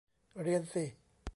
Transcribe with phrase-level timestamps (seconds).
[0.41, 0.85] เรียนสิ